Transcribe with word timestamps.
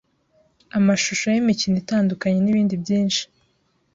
ama 0.77 0.93
shusho 1.03 1.27
y’imikino 1.33 1.75
itandukanye 1.83 2.37
nibindi 2.41 2.75
byinshi. 2.83 3.21